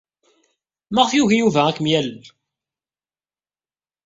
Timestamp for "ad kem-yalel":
1.67-2.21